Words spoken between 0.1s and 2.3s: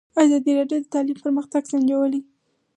ازادي راډیو د تعلیم پرمختګ سنجولی.